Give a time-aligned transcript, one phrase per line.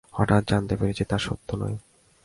[0.11, 1.77] হঠাৎ জানতে পেরেছি তা সত্য নয়।